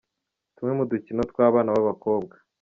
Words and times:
Tumwe 0.55 0.71
mu 0.77 0.83
dukino 0.91 1.21
tw’abana 1.31 1.69
b’abakobwa 1.75 2.35